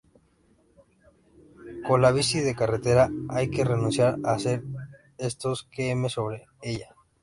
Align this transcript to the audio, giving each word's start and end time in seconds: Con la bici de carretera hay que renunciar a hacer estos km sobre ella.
Con 1.87 2.01
la 2.01 2.11
bici 2.11 2.39
de 2.39 2.55
carretera 2.55 3.11
hay 3.29 3.51
que 3.51 3.63
renunciar 3.63 4.17
a 4.23 4.31
hacer 4.33 4.63
estos 5.19 5.65
km 5.69 6.09
sobre 6.09 6.47
ella. 6.63 6.95